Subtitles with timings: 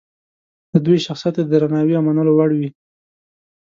[0.71, 2.69] د دوی شخصیت د درناوي او منلو وړ وي.